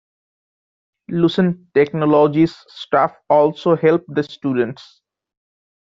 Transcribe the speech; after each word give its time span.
Lucent 1.11 1.71
Technologies 1.75 2.57
staff 2.69 3.15
also 3.29 3.75
help 3.75 4.03
the 4.07 4.23
students. 4.23 5.03